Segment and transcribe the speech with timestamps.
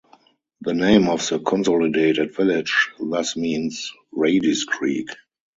[0.61, 5.09] The name of the consolidated village, thus means "Radi's Creek".